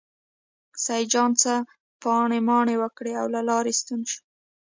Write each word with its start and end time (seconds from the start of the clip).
سیدجان 0.85 1.31
څه 1.41 1.53
بانې 2.01 2.39
مانې 2.47 2.75
وکړې 2.79 3.13
او 3.21 3.25
له 3.35 3.41
لارې 3.49 3.73
ستون 3.79 4.01
شو. 4.11 4.21